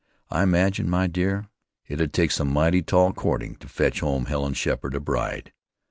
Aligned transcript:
I 0.31 0.41
imagine, 0.41 0.89
my 0.89 1.05
dear, 1.05 1.47
it'd 1.87 2.11
take 2.11 2.31
some 2.31 2.51
mighty 2.51 2.81
tall 2.81 3.13
courting 3.13 3.55
to 3.57 3.67
fetch 3.67 3.99
home 3.99 4.25
Helen 4.25 4.55
Sheppard 4.55 4.95
a 4.95 4.99
bride. 4.99 5.53